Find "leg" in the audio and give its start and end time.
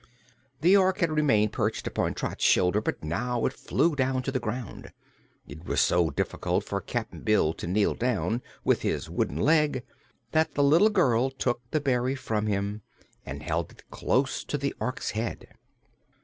9.37-9.83